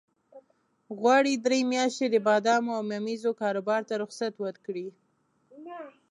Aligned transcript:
غواړي 0.99 1.33
درې 1.45 1.59
میاشتې 1.71 2.07
د 2.11 2.15
بادامو 2.27 2.71
او 2.77 2.81
ممیزو 2.91 3.31
کاروبار 3.41 3.81
ته 3.89 3.93
رخصت 4.03 4.33
ورکړي. 4.39 4.87